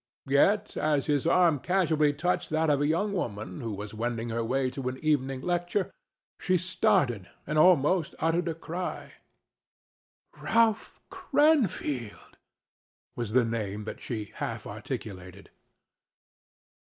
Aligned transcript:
Yet, 0.25 0.75
as 0.77 1.05
his 1.05 1.27
arm 1.27 1.59
casually 1.59 2.11
touched 2.11 2.49
that 2.49 2.71
of 2.71 2.81
a 2.81 2.87
young 2.87 3.13
woman 3.13 3.61
who 3.61 3.71
was 3.71 3.93
wending 3.93 4.29
her 4.29 4.43
way 4.43 4.71
to 4.71 4.89
an 4.89 4.97
evening 5.03 5.41
lecture, 5.41 5.91
she 6.39 6.57
started 6.57 7.29
and 7.45 7.59
almost 7.59 8.15
uttered 8.17 8.47
a 8.47 8.55
cry. 8.55 9.13
"Ralph 10.41 10.99
Cranfield!" 11.11 12.37
was 13.15 13.33
the 13.33 13.45
name 13.45 13.83
that 13.83 14.01
she 14.01 14.31
half 14.33 14.65
articulated. 14.65 15.51